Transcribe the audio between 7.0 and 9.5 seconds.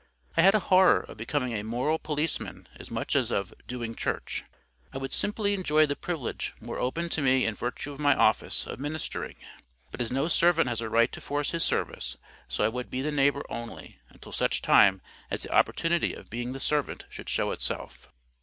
to me in virtue of my office, of ministering.